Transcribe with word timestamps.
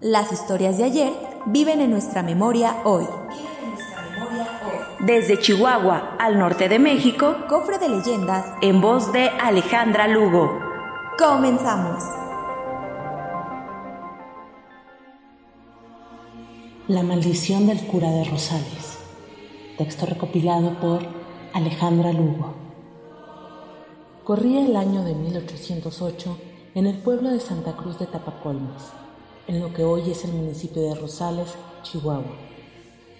Las 0.00 0.32
historias 0.32 0.78
de 0.78 0.84
ayer 0.84 1.12
viven 1.44 1.82
en 1.82 1.90
nuestra 1.90 2.22
memoria 2.22 2.76
hoy. 2.84 3.04
Desde 5.00 5.38
Chihuahua 5.38 6.16
al 6.18 6.38
norte 6.38 6.70
de 6.70 6.78
México, 6.78 7.36
Cofre 7.50 7.78
de 7.78 7.90
leyendas 7.90 8.46
en 8.62 8.80
voz 8.80 9.12
de 9.12 9.28
Alejandra 9.28 10.08
Lugo. 10.08 10.58
Comenzamos. 11.18 12.02
La 16.88 17.02
maldición 17.02 17.66
del 17.66 17.86
cura 17.86 18.10
de 18.10 18.24
Rosales. 18.24 19.00
Texto 19.76 20.06
recopilado 20.06 20.80
por 20.80 21.02
Alejandra 21.52 22.10
Lugo. 22.14 22.54
Corría 24.24 24.64
el 24.64 24.76
año 24.76 25.04
de 25.04 25.14
1808 25.14 26.38
en 26.74 26.86
el 26.86 26.96
pueblo 26.96 27.28
de 27.28 27.40
Santa 27.40 27.76
Cruz 27.76 27.98
de 27.98 28.06
Tapacolmes, 28.06 28.92
en 29.46 29.60
lo 29.60 29.72
que 29.72 29.84
hoy 29.84 30.10
es 30.10 30.24
el 30.24 30.32
municipio 30.32 30.82
de 30.82 30.94
Rosales, 30.94 31.54
Chihuahua. 31.82 32.36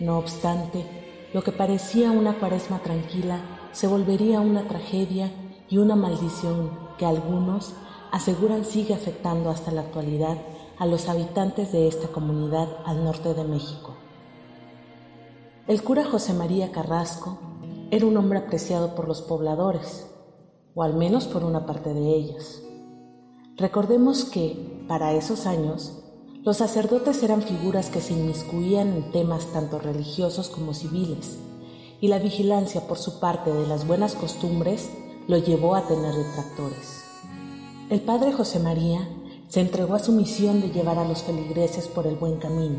No 0.00 0.18
obstante, 0.18 0.84
lo 1.32 1.42
que 1.42 1.52
parecía 1.52 2.10
una 2.10 2.38
cuaresma 2.38 2.78
tranquila 2.80 3.40
se 3.72 3.86
volvería 3.86 4.40
una 4.40 4.66
tragedia 4.68 5.30
y 5.68 5.78
una 5.78 5.96
maldición 5.96 6.70
que 6.98 7.06
algunos 7.06 7.74
aseguran 8.12 8.64
sigue 8.64 8.94
afectando 8.94 9.50
hasta 9.50 9.70
la 9.70 9.82
actualidad 9.82 10.38
a 10.78 10.86
los 10.86 11.08
habitantes 11.08 11.72
de 11.72 11.88
esta 11.88 12.08
comunidad 12.08 12.68
al 12.84 13.04
norte 13.04 13.34
de 13.34 13.44
México. 13.44 13.94
El 15.66 15.82
cura 15.82 16.04
José 16.04 16.32
María 16.32 16.70
Carrasco 16.70 17.38
era 17.90 18.06
un 18.06 18.16
hombre 18.16 18.38
apreciado 18.38 18.94
por 18.94 19.08
los 19.08 19.22
pobladores, 19.22 20.06
o 20.74 20.82
al 20.82 20.94
menos 20.94 21.26
por 21.26 21.44
una 21.44 21.66
parte 21.66 21.92
de 21.92 22.14
ellos. 22.14 22.62
Recordemos 23.56 24.24
que, 24.24 24.84
para 24.86 25.14
esos 25.14 25.46
años, 25.46 26.02
los 26.46 26.58
sacerdotes 26.58 27.24
eran 27.24 27.42
figuras 27.42 27.90
que 27.90 28.00
se 28.00 28.12
inmiscuían 28.12 28.92
en 28.92 29.10
temas 29.10 29.46
tanto 29.46 29.80
religiosos 29.80 30.48
como 30.48 30.74
civiles, 30.74 31.38
y 32.00 32.06
la 32.06 32.20
vigilancia 32.20 32.86
por 32.86 32.98
su 32.98 33.18
parte 33.18 33.52
de 33.52 33.66
las 33.66 33.84
buenas 33.84 34.14
costumbres 34.14 34.88
lo 35.26 35.38
llevó 35.38 35.74
a 35.74 35.88
tener 35.88 36.14
detractores. 36.14 37.02
El 37.90 38.00
padre 38.00 38.32
José 38.32 38.60
María 38.60 39.08
se 39.48 39.60
entregó 39.60 39.96
a 39.96 39.98
su 39.98 40.12
misión 40.12 40.60
de 40.60 40.70
llevar 40.70 41.00
a 41.00 41.08
los 41.08 41.24
feligreses 41.24 41.88
por 41.88 42.06
el 42.06 42.14
buen 42.14 42.36
camino, 42.36 42.78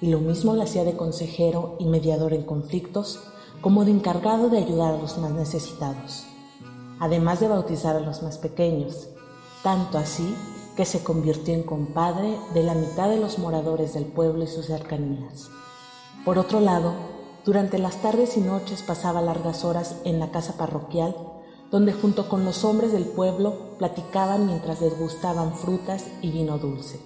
y 0.00 0.08
lo 0.08 0.18
mismo 0.18 0.56
lo 0.56 0.62
hacía 0.62 0.82
de 0.82 0.96
consejero 0.96 1.76
y 1.78 1.84
mediador 1.84 2.32
en 2.32 2.42
conflictos, 2.42 3.20
como 3.60 3.84
de 3.84 3.92
encargado 3.92 4.48
de 4.48 4.58
ayudar 4.58 4.94
a 4.94 4.98
los 4.98 5.16
más 5.16 5.30
necesitados, 5.30 6.24
además 6.98 7.38
de 7.38 7.46
bautizar 7.46 7.94
a 7.94 8.00
los 8.00 8.24
más 8.24 8.38
pequeños, 8.38 9.10
tanto 9.62 9.96
así 9.96 10.34
que 10.80 10.86
se 10.86 11.04
convirtió 11.04 11.52
en 11.52 11.62
compadre 11.62 12.38
de 12.54 12.62
la 12.62 12.72
mitad 12.72 13.10
de 13.10 13.20
los 13.20 13.38
moradores 13.38 13.92
del 13.92 14.06
pueblo 14.06 14.44
y 14.44 14.46
sus 14.46 14.64
cercanías. 14.64 15.50
Por 16.24 16.38
otro 16.38 16.58
lado, 16.58 16.94
durante 17.44 17.78
las 17.78 18.00
tardes 18.00 18.38
y 18.38 18.40
noches 18.40 18.80
pasaba 18.80 19.20
largas 19.20 19.62
horas 19.62 19.96
en 20.06 20.18
la 20.18 20.30
casa 20.30 20.56
parroquial 20.56 21.14
donde 21.70 21.92
junto 21.92 22.30
con 22.30 22.46
los 22.46 22.64
hombres 22.64 22.92
del 22.92 23.04
pueblo 23.04 23.76
platicaban 23.76 24.46
mientras 24.46 24.80
desgustaban 24.80 25.52
frutas 25.54 26.06
y 26.22 26.30
vino 26.30 26.56
dulce. 26.56 26.98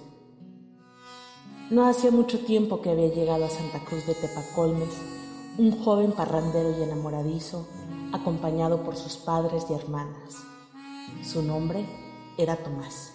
No 1.69 1.85
hacía 1.85 2.11
mucho 2.11 2.39
tiempo 2.45 2.81
que 2.81 2.91
había 2.91 3.13
llegado 3.13 3.43
a 3.43 3.49
Santa 3.49 3.83
Cruz 3.83 4.07
de 4.07 4.13
Tepacolmes 4.13 4.93
un 5.57 5.83
joven 5.83 6.13
parrandero 6.13 6.79
y 6.79 6.81
enamoradizo, 6.81 7.67
acompañado 8.13 8.83
por 8.83 8.95
sus 8.95 9.17
padres 9.17 9.65
y 9.69 9.73
hermanas. 9.73 10.45
Su 11.25 11.43
nombre 11.43 11.85
era 12.37 12.55
Tomás. 12.55 13.14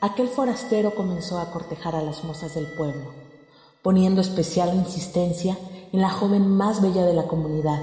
Aquel 0.00 0.28
forastero 0.28 0.94
comenzó 0.94 1.40
a 1.40 1.50
cortejar 1.50 1.96
a 1.96 2.02
las 2.02 2.22
mozas 2.22 2.54
del 2.54 2.66
pueblo, 2.66 3.12
poniendo 3.82 4.20
especial 4.20 4.72
insistencia 4.76 5.58
en 5.92 6.00
la 6.00 6.08
joven 6.08 6.48
más 6.48 6.80
bella 6.80 7.04
de 7.04 7.14
la 7.14 7.24
comunidad, 7.24 7.80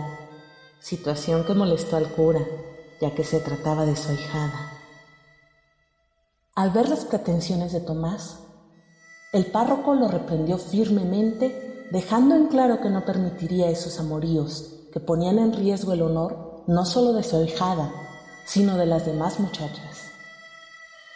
situación 0.80 1.44
que 1.44 1.53
molestó 1.53 1.98
al 1.98 2.08
cura, 2.08 2.40
ya 3.02 3.14
que 3.14 3.26
se 3.26 3.42
trataba 3.42 3.86
de 3.86 3.98
su 3.98 4.12
ahijada. 4.12 4.72
Al 6.56 6.70
ver 6.70 6.88
las 6.88 7.03
pretensiones 7.03 7.74
de 7.74 7.81
Tomás, 7.81 8.40
el 9.34 9.47
párroco 9.47 9.94
lo 9.94 10.08
reprendió 10.08 10.58
firmemente, 10.58 11.88
dejando 11.92 12.36
en 12.36 12.47
claro 12.47 12.80
que 12.80 12.90
no 12.90 13.03
permitiría 13.03 13.70
esos 13.70 14.00
amoríos 14.00 14.72
que 14.94 15.02
ponían 15.02 15.38
en 15.38 15.52
riesgo 15.52 15.92
el 15.92 16.03
honor 16.03 16.64
no 16.66 16.86
solo 16.86 17.12
de 17.12 17.24
su 17.24 17.36
ahijada, 17.36 17.92
sino 18.46 18.78
de 18.78 18.86
las 18.86 19.06
demás 19.06 19.42
muchachas. 19.42 19.94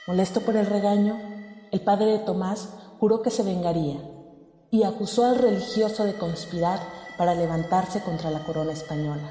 Molesto 0.09 0.41
por 0.41 0.55
el 0.55 0.65
regaño, 0.65 1.19
el 1.69 1.81
padre 1.81 2.07
de 2.07 2.17
Tomás 2.17 2.69
juró 2.99 3.21
que 3.21 3.29
se 3.29 3.43
vengaría 3.43 3.99
y 4.71 4.81
acusó 4.81 5.23
al 5.23 5.37
religioso 5.37 6.03
de 6.03 6.15
conspirar 6.15 6.79
para 7.15 7.35
levantarse 7.35 8.01
contra 8.01 8.31
la 8.31 8.43
corona 8.43 8.71
española. 8.71 9.29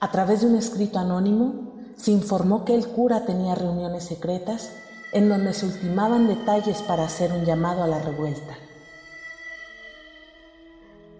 A 0.00 0.10
través 0.10 0.42
de 0.42 0.48
un 0.48 0.56
escrito 0.56 0.98
anónimo, 0.98 1.72
se 1.96 2.10
informó 2.10 2.66
que 2.66 2.74
el 2.74 2.88
cura 2.88 3.24
tenía 3.24 3.54
reuniones 3.54 4.04
secretas 4.04 4.70
en 5.14 5.30
donde 5.30 5.54
se 5.54 5.64
ultimaban 5.64 6.28
detalles 6.28 6.82
para 6.82 7.04
hacer 7.04 7.32
un 7.32 7.46
llamado 7.46 7.82
a 7.82 7.88
la 7.88 8.00
revuelta. 8.00 8.54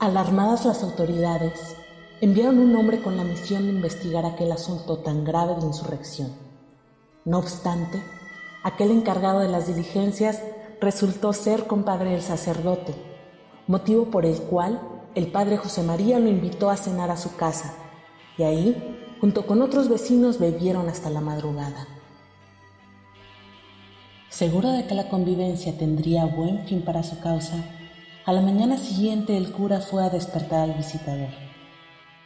Alarmadas 0.00 0.66
las 0.66 0.82
autoridades, 0.82 1.76
enviaron 2.20 2.58
un 2.58 2.76
hombre 2.76 3.00
con 3.00 3.16
la 3.16 3.24
misión 3.24 3.62
de 3.62 3.72
investigar 3.72 4.26
aquel 4.26 4.52
asunto 4.52 4.98
tan 4.98 5.24
grave 5.24 5.54
de 5.54 5.64
insurrección. 5.64 6.30
No 7.24 7.38
obstante, 7.38 8.02
aquel 8.68 8.90
encargado 8.90 9.40
de 9.40 9.48
las 9.48 9.66
diligencias 9.66 10.42
resultó 10.80 11.32
ser 11.32 11.66
compadre 11.66 12.10
del 12.10 12.22
sacerdote, 12.22 12.94
motivo 13.66 14.10
por 14.10 14.26
el 14.26 14.36
cual 14.42 14.80
el 15.14 15.28
padre 15.28 15.56
José 15.56 15.82
María 15.82 16.18
lo 16.18 16.28
invitó 16.28 16.68
a 16.68 16.76
cenar 16.76 17.10
a 17.10 17.16
su 17.16 17.34
casa 17.34 17.74
y 18.36 18.42
ahí, 18.42 19.16
junto 19.20 19.46
con 19.46 19.62
otros 19.62 19.88
vecinos, 19.88 20.38
bebieron 20.38 20.88
hasta 20.88 21.08
la 21.08 21.20
madrugada. 21.20 21.88
Seguro 24.28 24.70
de 24.70 24.86
que 24.86 24.94
la 24.94 25.08
convivencia 25.08 25.76
tendría 25.76 26.26
buen 26.26 26.66
fin 26.66 26.82
para 26.82 27.02
su 27.02 27.18
causa, 27.20 27.56
a 28.26 28.32
la 28.34 28.42
mañana 28.42 28.76
siguiente 28.76 29.36
el 29.38 29.50
cura 29.50 29.80
fue 29.80 30.04
a 30.04 30.10
despertar 30.10 30.60
al 30.60 30.74
visitador. 30.74 31.30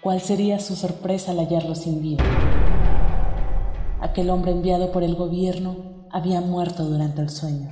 ¿Cuál 0.02 0.20
sería 0.20 0.58
su 0.58 0.74
sorpresa 0.74 1.30
al 1.30 1.38
hallarlo 1.38 1.76
sin 1.76 2.02
vida? 2.02 2.24
Aquel 4.00 4.28
hombre 4.28 4.50
enviado 4.50 4.90
por 4.90 5.04
el 5.04 5.14
gobierno 5.14 6.01
había 6.12 6.40
muerto 6.40 6.84
durante 6.84 7.22
el 7.22 7.30
sueño. 7.30 7.70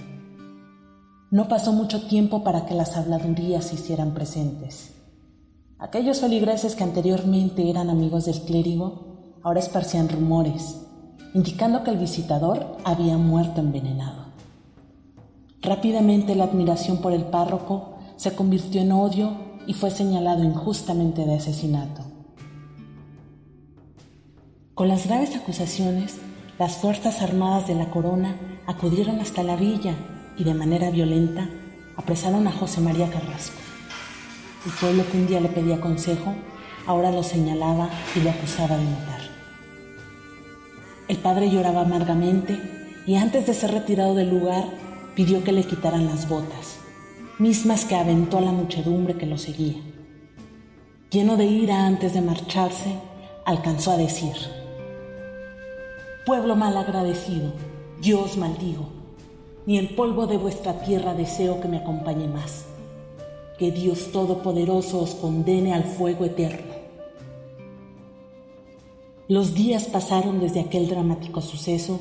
No 1.30 1.46
pasó 1.46 1.72
mucho 1.72 2.02
tiempo 2.08 2.42
para 2.42 2.66
que 2.66 2.74
las 2.74 2.96
habladurías 2.96 3.66
se 3.66 3.76
hicieran 3.76 4.14
presentes. 4.14 4.94
Aquellos 5.78 6.20
feligreses 6.20 6.74
que 6.74 6.82
anteriormente 6.82 7.70
eran 7.70 7.88
amigos 7.88 8.24
del 8.24 8.40
clérigo 8.40 9.38
ahora 9.42 9.60
esparcían 9.60 10.08
rumores, 10.08 10.80
indicando 11.34 11.84
que 11.84 11.90
el 11.90 11.98
visitador 11.98 12.76
había 12.84 13.16
muerto 13.16 13.60
envenenado. 13.60 14.24
Rápidamente 15.62 16.34
la 16.34 16.44
admiración 16.44 16.98
por 16.98 17.12
el 17.12 17.24
párroco 17.24 17.98
se 18.16 18.34
convirtió 18.34 18.80
en 18.80 18.92
odio 18.92 19.32
y 19.66 19.74
fue 19.74 19.90
señalado 19.90 20.42
injustamente 20.42 21.24
de 21.24 21.36
asesinato. 21.36 22.02
Con 24.74 24.88
las 24.88 25.06
graves 25.06 25.36
acusaciones, 25.36 26.18
las 26.60 26.76
Fuerzas 26.76 27.22
Armadas 27.22 27.68
de 27.68 27.74
la 27.74 27.86
Corona 27.86 28.36
acudieron 28.66 29.18
hasta 29.20 29.42
la 29.42 29.56
villa 29.56 29.94
y 30.36 30.44
de 30.44 30.52
manera 30.52 30.90
violenta 30.90 31.48
apresaron 31.96 32.46
a 32.46 32.52
José 32.52 32.82
María 32.82 33.08
Carrasco. 33.08 33.56
El 34.66 34.72
pueblo 34.72 35.10
que 35.10 35.16
un 35.16 35.26
día 35.26 35.40
le 35.40 35.48
pedía 35.48 35.80
consejo, 35.80 36.34
ahora 36.86 37.12
lo 37.12 37.22
señalaba 37.22 37.88
y 38.14 38.20
lo 38.20 38.28
acusaba 38.28 38.76
de 38.76 38.84
matar. 38.84 39.20
El 41.08 41.16
padre 41.16 41.50
lloraba 41.50 41.80
amargamente 41.80 42.60
y 43.06 43.16
antes 43.16 43.46
de 43.46 43.54
ser 43.54 43.70
retirado 43.70 44.14
del 44.14 44.28
lugar 44.28 44.64
pidió 45.14 45.42
que 45.42 45.52
le 45.52 45.64
quitaran 45.64 46.08
las 46.08 46.28
botas, 46.28 46.76
mismas 47.38 47.86
que 47.86 47.96
aventó 47.96 48.36
a 48.36 48.42
la 48.42 48.52
muchedumbre 48.52 49.16
que 49.16 49.24
lo 49.24 49.38
seguía. 49.38 49.80
Lleno 51.10 51.38
de 51.38 51.46
ira 51.46 51.86
antes 51.86 52.12
de 52.12 52.20
marcharse, 52.20 52.92
alcanzó 53.46 53.92
a 53.92 53.96
decir, 53.96 54.59
Pueblo 56.26 56.54
mal 56.54 56.76
agradecido, 56.76 57.52
Yo 58.02 58.22
os 58.24 58.36
maldigo, 58.36 58.88
ni 59.64 59.78
el 59.78 59.94
polvo 59.94 60.26
de 60.26 60.36
vuestra 60.36 60.82
tierra 60.82 61.14
deseo 61.14 61.60
que 61.60 61.68
me 61.68 61.78
acompañe 61.78 62.28
más. 62.28 62.66
Que 63.58 63.70
Dios 63.70 64.12
Todopoderoso 64.12 65.00
os 65.00 65.14
condene 65.14 65.72
al 65.72 65.84
fuego 65.84 66.26
eterno. 66.26 66.74
Los 69.28 69.54
días 69.54 69.84
pasaron 69.84 70.40
desde 70.40 70.60
aquel 70.60 70.88
dramático 70.88 71.40
suceso 71.40 72.00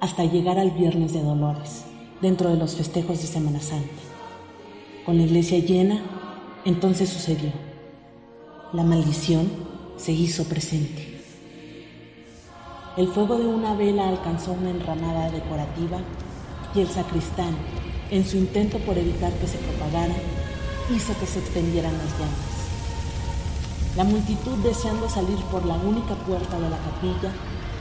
hasta 0.00 0.24
llegar 0.24 0.58
al 0.58 0.72
Viernes 0.72 1.12
de 1.12 1.22
Dolores, 1.22 1.84
dentro 2.20 2.50
de 2.50 2.56
los 2.56 2.74
festejos 2.74 3.20
de 3.20 3.28
Semana 3.28 3.60
Santa. 3.60 4.02
Con 5.06 5.16
la 5.16 5.24
iglesia 5.24 5.58
llena, 5.58 6.02
entonces 6.64 7.08
sucedió. 7.08 7.52
La 8.72 8.82
maldición 8.82 9.48
se 9.96 10.12
hizo 10.12 10.44
presente. 10.44 11.19
El 13.00 13.08
fuego 13.08 13.38
de 13.38 13.46
una 13.46 13.72
vela 13.72 14.10
alcanzó 14.10 14.52
una 14.52 14.68
enramada 14.68 15.30
decorativa 15.30 16.00
y 16.74 16.82
el 16.82 16.88
sacristán, 16.90 17.56
en 18.10 18.28
su 18.28 18.36
intento 18.36 18.76
por 18.80 18.98
evitar 18.98 19.32
que 19.32 19.46
se 19.46 19.56
propagara, 19.56 20.14
hizo 20.94 21.18
que 21.18 21.24
se 21.24 21.38
extendieran 21.38 21.96
las 21.96 22.12
llamas. 22.18 23.96
La 23.96 24.04
multitud, 24.04 24.58
deseando 24.58 25.08
salir 25.08 25.38
por 25.50 25.64
la 25.64 25.76
única 25.76 26.14
puerta 26.14 26.60
de 26.60 26.68
la 26.68 26.76
capilla, 26.76 27.32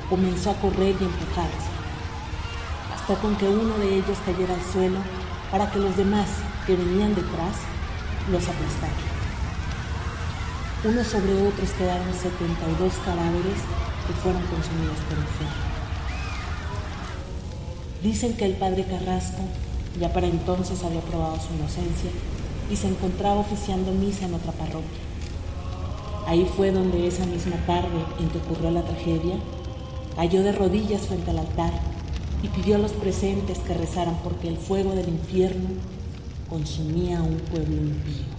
comenzó 0.10 0.52
a 0.52 0.62
correr 0.62 0.96
y 0.98 1.04
empujarse, 1.04 1.70
hasta 2.96 3.16
con 3.16 3.36
que 3.36 3.50
uno 3.50 3.78
de 3.78 3.96
ellos 3.96 4.18
cayera 4.26 4.54
al 4.54 4.72
suelo 4.72 5.00
para 5.52 5.70
que 5.70 5.80
los 5.80 5.98
demás 5.98 6.30
que 6.66 6.78
venían 6.78 7.14
detrás 7.14 7.60
los 8.32 8.48
aplastaran. 8.48 9.10
Unos 10.86 11.08
sobre 11.08 11.46
otros 11.46 11.72
quedaron 11.72 12.08
72 12.14 12.94
cadáveres 13.04 13.60
fueron 14.14 14.42
consumidos 14.44 14.98
por 15.08 15.18
el 15.18 15.26
fuego. 15.26 15.52
Dicen 18.04 18.34
que 18.38 18.46
el 18.46 18.54
padre 18.54 18.86
Carrasco 18.86 19.42
ya 20.00 20.14
para 20.14 20.28
entonces 20.28 20.84
había 20.84 21.02
probado 21.02 21.38
su 21.38 21.54
inocencia 21.54 22.12
y 22.72 22.76
se 22.76 22.88
encontraba 22.88 23.42
oficiando 23.42 23.92
misa 23.92 24.26
en 24.26 24.36
otra 24.36 24.52
parroquia. 24.54 25.00
Ahí 26.28 26.48
fue 26.56 26.72
donde 26.72 27.08
esa 27.08 27.26
misma 27.26 27.58
tarde 27.66 28.06
en 28.20 28.30
que 28.30 28.38
ocurrió 28.38 28.72
la 28.72 28.84
tragedia, 28.84 29.36
cayó 30.16 30.44
de 30.44 30.52
rodillas 30.52 31.08
frente 31.08 31.32
al 31.32 31.40
altar 31.40 31.74
y 32.44 32.48
pidió 32.50 32.76
a 32.76 32.80
los 32.80 32.92
presentes 32.92 33.60
que 33.60 33.74
rezaran 33.74 34.18
porque 34.24 34.48
el 34.48 34.58
fuego 34.58 34.94
del 34.94 35.10
infierno 35.10 35.70
consumía 36.50 37.20
a 37.20 37.24
un 37.24 37.38
pueblo 37.38 37.76
impío. 37.76 38.39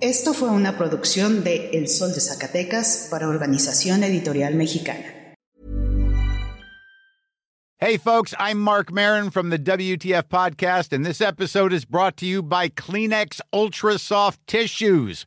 Esto 0.00 0.32
fue 0.32 0.48
una 0.50 0.78
producción 0.78 1.42
de 1.42 1.70
El 1.72 1.88
Sol 1.88 2.14
de 2.14 2.20
Zacatecas 2.20 3.08
para 3.10 3.26
Organización 3.26 4.04
Editorial 4.04 4.54
Mexicana. 4.54 5.34
Hey, 7.80 7.96
folks, 7.96 8.32
I'm 8.38 8.60
Mark 8.60 8.92
Marin 8.92 9.30
from 9.30 9.50
the 9.50 9.58
WTF 9.58 10.28
Podcast, 10.28 10.92
and 10.92 11.04
this 11.04 11.20
episode 11.20 11.72
is 11.72 11.84
brought 11.84 12.16
to 12.18 12.26
you 12.26 12.44
by 12.44 12.68
Kleenex 12.68 13.40
Ultra 13.52 13.98
Soft 13.98 14.38
Tissues 14.46 15.26